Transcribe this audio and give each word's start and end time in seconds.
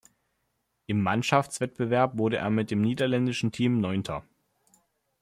Im 0.87 0.99
Mannschaftswettbewerb 1.03 2.17
wurde 2.17 2.37
er 2.37 2.49
mit 2.49 2.71
dem 2.71 2.81
niederländischen 2.81 3.51
Team 3.51 3.79
Neunter. 3.79 4.25